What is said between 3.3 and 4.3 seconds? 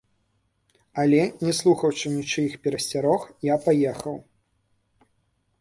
я паехаў.